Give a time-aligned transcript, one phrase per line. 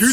[0.00, 0.08] 今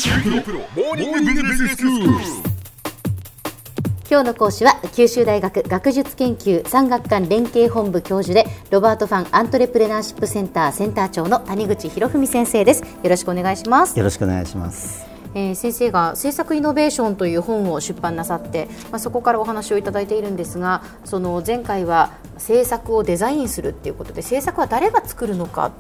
[4.20, 12.82] 日の講師は九州大学学術研究産学官連携本部教授でロバートファンアントレプレナーシップセンターセンター長の谷口博文先生です。
[12.82, 13.98] よろしくお願いします。
[13.98, 15.08] よろしくお願いします。
[15.34, 25.72] えー先生が政策イノベーションという本を出版なさって、まあ、そこからお話をいただいているんですがその前回は政策をデザインするっていうことで政策は誰が作るのか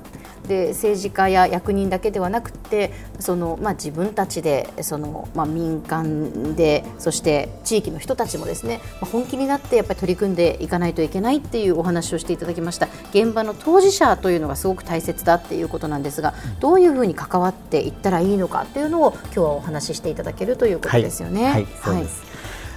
[0.47, 12.87] で政治家や役人だけではなくてその、まあ、自分たちでその、まあ、民間でそして地域の人たちもですね、まあ、本気になってやっぱり取り組んでいかないといけないっていうお話をしていただきました。
[13.11, 21.43] 現場の当事者というのがすごく大切だっていうことなんですがどういうふうに関わっていったらいいのかっていうのを今日はお話ししていただけるということですよね。
[21.45, 21.67] はい、はい。
[21.83, 22.27] そうです。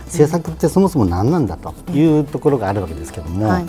[0.07, 3.67] 政策ってそもそも何なんだというところがあるわけですけども、はい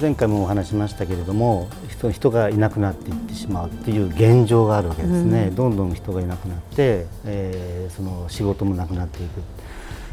[0.00, 9.40] 前回もお話ししましたけれども人人がいなくなっていってしまうっていう現状があるわけですね、どんどん人がいなくなって、えーその仕事もなくなっていく。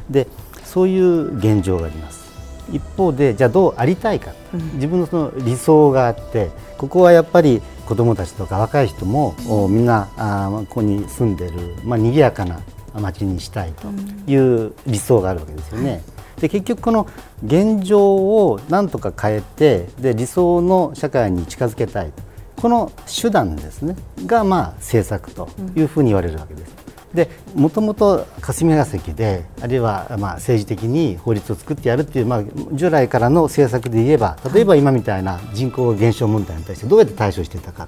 [0.10, 0.28] で
[0.64, 2.32] そういう現状があります。
[2.72, 4.32] 一方でじゃあどうありたいか、
[4.76, 12.62] 自分のその理想があってここはやっぱり子どもたちとか若い人も、おみんなあーここに住んでる、まあ賑やかな
[12.94, 13.88] 街にしたいと
[14.32, 16.02] いう理想があるわけですよね。
[16.42, 17.08] で結局この
[17.46, 22.12] 現状をなんとか変えてで理想の社会に近づけたい
[22.58, 23.96] この手段ですね。
[24.26, 26.82] がまあ政策というふうに言われるわけです。
[27.14, 37.88] でもともと霞が関であるいはまあ政治的に法律を作ってやるっていう、まあ、従来からの政策で言えば例えば今みたいな人口減少問題に対してどうやって対処していたか、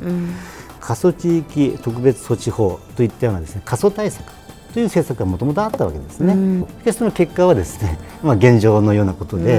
[0.82, 4.26] 過疎地域特別措置法といったようなですね過疎対策
[4.74, 6.66] という政策がもともとあったわけですね。
[6.84, 9.58] でその結果はですね、 まあ、現状のようなことで、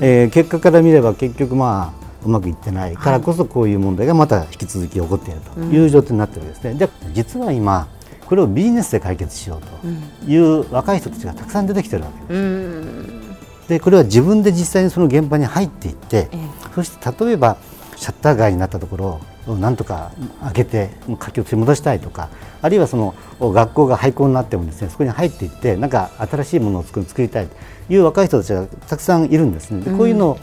[0.00, 6.86] えー結果から見れば結局まあうまくいってないからこそこういう問題がまた引き続き起こっているという状態になっているわけですね。
[6.86, 7.88] で実は今
[8.26, 9.60] これをビジネスで解決しよう
[10.24, 13.68] という若い人たちがたくさん出てきてるわけです。
[13.68, 16.28] でこれは自分で実際にその現場に入っていって、
[16.74, 17.56] そして例えば
[17.96, 19.20] シャッター街になったところを
[19.54, 20.12] なんとか
[20.42, 22.28] 開けて活気を取り戻したいとか
[22.62, 27.56] あるいはその学校が廃校になってもですねそこに入っていってなんか新しいものを作りたいと
[27.92, 29.82] いう若い人たちがたくさんいるんですね。
[29.82, 30.38] でこういうのを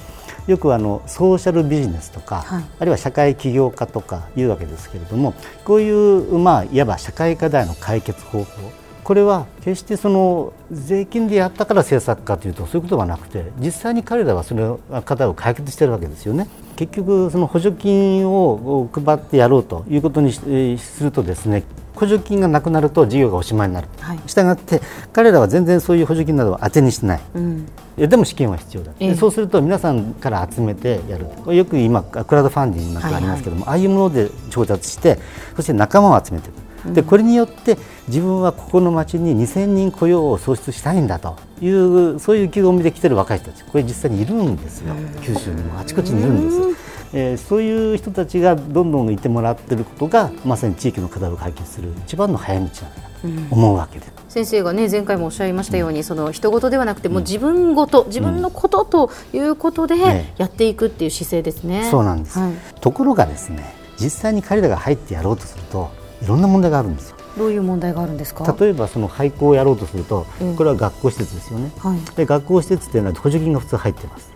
[0.48, 5.34] よくあのソーシャルビジネスとか、はいあるいは社会起業家とかいうわけですけれども
[5.64, 8.72] こういう、まあ、いわば社会課題の解決方法
[9.04, 16.48] これは決してその税金でやったから政策かというとそういうことはなくて実際に彼らはその課題を解決しているわけですよね。
[16.76, 21.64] 結局その補助金を配ってやろうということにするとですね
[21.96, 24.20] 補助金がなくなると事業がおしまいになる、はい。
[24.26, 24.82] したがって
[25.12, 27.68] 彼らは全然そういう補助金などを当てにしない、うん。
[27.98, 29.10] でも資金は必要だ、ええ。
[29.12, 35.20] でそうすると皆さんから集めてやるよく今クラウドファンディングなんかありますけども、ああいうもので調達して
[35.56, 36.56] そして仲間を集めていく
[36.92, 37.78] でこれによって
[38.08, 46.84] 自分はここの町に2000人雇用を創出したいんだというそういう意気込みで来てる若い人たちこれ実際にいるんですよ、九州にもあちこちにいるんです。
[47.16, 52.82] えーそういう人たちがどんどんいてもらっていることがまさに地域の課題を解決する一番の早道ないか
[53.22, 54.06] と思うわけで。
[54.06, 54.12] す。
[54.30, 60.34] 先生がね前回もおっしゃいましたように、その人事ではなくてもう自分ごと、自分のことということでね。
[60.38, 61.88] やっていくっていう姿勢ですね。
[61.92, 62.54] そうなんです、はい。
[62.82, 65.92] ところがですね実際に彼らが入ってやろうとすると
[66.22, 67.18] いろんな問題があるんですよ。
[67.38, 68.56] どういう問題があるんですか？
[68.60, 70.56] 例えばその廃校をやろうとするとうん。
[70.56, 72.16] これは学校施設ですよね、はい。
[72.16, 74.32] で学校施設っていうのは補助金が普通入ってます、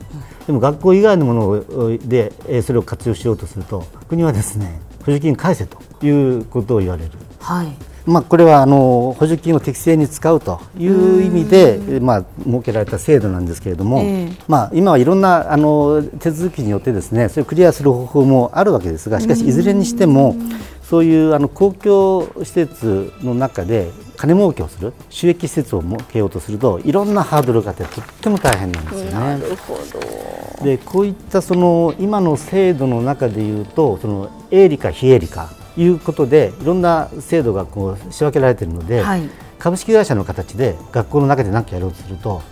[0.47, 7.11] でも学校以外のものをでえーそれを活用しようとすると国はですね補助金返せということを言われる。
[7.39, 7.67] はい。
[8.07, 14.37] まあ、これはあの補助金を適正に使うという意味で、えまあ、設けられた制度なんですけれども、ええ。
[14.47, 20.37] まあ、今はいろんなあの手続きによってですねそれをクリアする方法もあるわけですがしかしいずれにしても
[20.89, 29.11] そういうあの公共施設の中で金儲けをする収益施設を設けようとするといろんなハードルがあってとっても大変なんですよね。
[29.11, 30.63] なるほど。
[30.63, 39.29] でこういったその今の制度の中でいうとその営利か非営利かいうことでいろんな制度がこう仕分けられているので、はい
[39.59, 42.43] 株式会社の形で学校の中で何かやろうとすると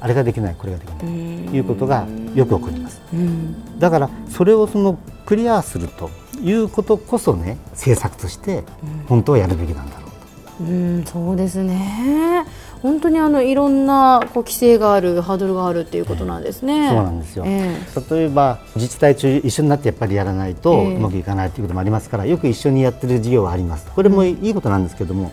[0.00, 3.78] あれができないこれができないということがよく起こりますうん。
[3.78, 6.10] だからそれをそのクリアすると
[6.40, 8.64] いうことこそね政策として
[9.08, 10.10] 本当はやるべきなんだろう
[10.58, 10.64] と。
[10.64, 12.44] うん、そうですね。
[12.84, 16.90] 本当にあのいろんなこう規制がある、ハードルがあるっていうことなんですね。
[16.90, 17.78] そうなんですよ、え
[18.10, 20.96] 例えば自治体中一緒になってやっぱりやらないとええ。
[20.96, 25.32] うまくいかないということもありますから、よく一緒にやってる事業はありますこれもいいことなんですけども、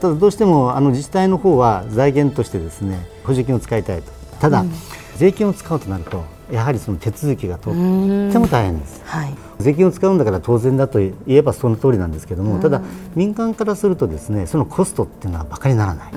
[0.00, 4.10] ただどうしてもあの自治体の方は財源としてですね補助金を使いたいと。
[4.40, 4.64] ただ、
[5.16, 7.78] 税金を使うとなるとやはりその手続きがとって
[8.38, 9.02] も大変です。
[9.04, 9.34] はい。
[9.60, 12.80] 税金を使うんだから当然だと言えばその通りなんですけども、ただ
[13.14, 16.12] 民間からするとですねそのコストっていうのはバカにならない、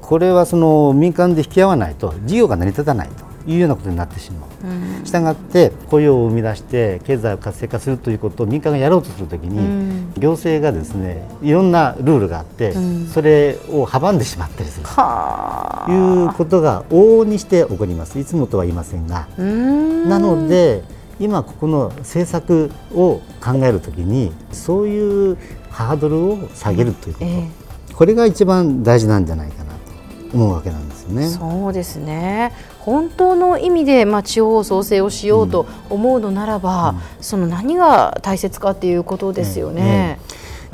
[0.00, 12.72] これはその民間で引き合わないと事業が成り立たないというようなことになってしまう、したがって雇用を生み出して経済を活性化するということを民間がやろうとするときに、行政がですねいろんなルールがあって、
[13.12, 14.86] それを阻んでしまったりする。
[14.86, 18.18] はということが往々にして起こります。
[18.18, 19.28] いつもとは言いませんが。
[19.36, 20.82] なので
[21.20, 25.38] 今ここの政策を考えるときにそういう
[25.70, 27.48] ハードルを下げるということ、え。
[27.94, 31.26] これが一番大事なんじゃないかなと思うわけなんですよね。
[31.26, 32.52] そうですね
[32.88, 40.18] 本当の意味で、まあ、地方創生をしようと思うのならば、その何が大切かっていうことですよね。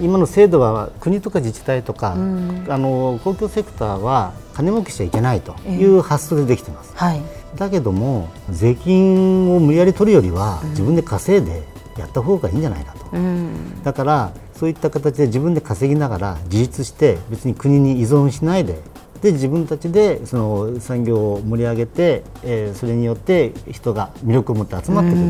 [0.01, 6.93] 今の制度は国とか自治体とか、あの公共セクターは金儲けしちゃいけないという発想でできてます。
[6.95, 7.21] はい。
[7.57, 11.63] だけども税金を無理やり取るよりは自分で稼いで
[11.97, 13.07] やった方がいいんじゃないかと。
[13.13, 13.83] うん。
[13.83, 18.79] だからそういった形で自分で稼ぎながら自立して別に国に依存しないで
[19.25, 25.23] で自分たちでその産業を盛り上げて、えーそれによって人が魅力を持って集まってくる、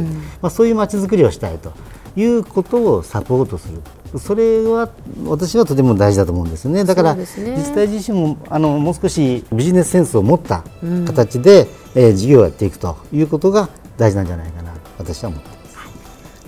[0.42, 1.72] まあ、そういう街づくりをしたいと。
[2.16, 4.20] いうことをサポートする。
[4.20, 4.88] それは
[5.26, 6.84] 私はとても大事だと思うんですよね。
[6.84, 10.64] だから自治体自身もあのもう少しビジネスセンスを持った
[11.06, 11.66] 形で、
[11.96, 15.53] えー事業をやっていくということが大事なんじゃないかなと私は思って。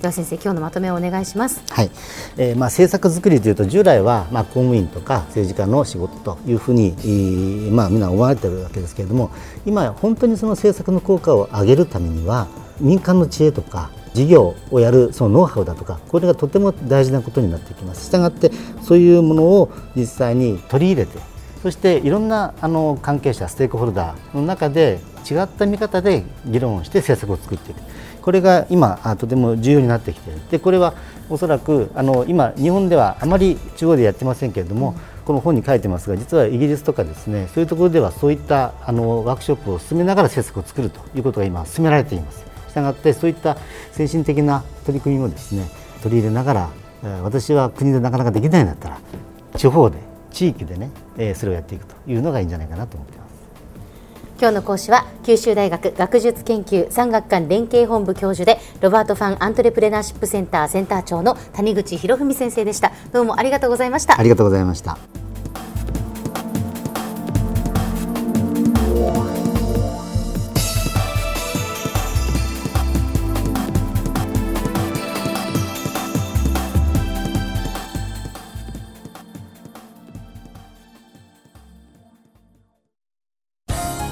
[0.01, 1.63] では先生今日のまとめをお願いします。
[1.71, 1.91] はい
[2.37, 9.31] えーまあ、政策作りというと従来は、まあ、公務員とか政治家の仕事というふうに、まあ、みんな思われているわけですけれども
[9.65, 12.47] 今本当にその政策の効果を上げるためには
[12.79, 18.07] 民間の知恵とか事業をやるそのノウハウだとかこれがとても大事なことになってきます。
[18.07, 18.51] したがって
[18.83, 21.19] そういうものを実際に取り入れて
[21.63, 27.81] そしていろんなあの関係者ステークホルダーの中で違った見方で議論をして政策を作っていく
[28.27, 30.95] これが今とても重要になってきているでこれは
[31.31, 43.59] おそらくあの今日本ではあまり中央でやってませんけれども、この本に書いてますが実はイギリスとかですねそういうところではそういったあのワークショップを進めながら政策を作るということが今進められていますしたがってそういった
[43.93, 45.69] 先進的な取り組みもですね
[46.03, 46.71] 取り入れながら
[47.23, 49.01] 私は国でなかなかできないんだったら
[49.57, 49.99] 地方で
[50.33, 50.91] 地域でね、
[51.37, 53.26] それをやっていくというのがいいんじゃないかなと思ってます。
[54.39, 65.26] 今日の講師は九州大学学術研究産学官連携本部教授でロバート・ファン・アントレプレナーシップセンターセンター長の谷口博文先生でしたどうもありがとうございましたありがとうございました。